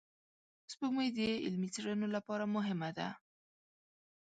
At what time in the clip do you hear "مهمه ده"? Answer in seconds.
2.55-3.07